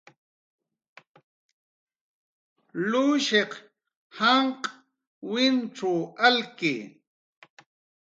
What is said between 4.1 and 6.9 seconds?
janq' wincxw alki